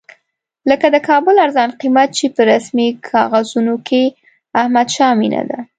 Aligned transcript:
لکه 0.69 0.87
د 0.93 0.97
کابل 1.09 1.35
ارزان 1.45 1.69
قیمت 1.81 2.09
چې 2.17 2.25
په 2.35 2.41
رسمي 2.51 2.87
کاغذونو 3.11 3.75
کې 3.87 4.03
احمدشاه 4.61 5.11
مېنه 5.21 5.43
ده. 5.49 5.59